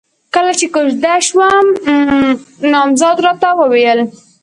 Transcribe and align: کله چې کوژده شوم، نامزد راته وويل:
کله 0.35 0.51
چې 0.59 0.65
کوژده 0.75 1.15
شوم، 1.27 1.65
نامزد 2.71 3.17
راته 3.25 3.49
وويل: 3.59 3.99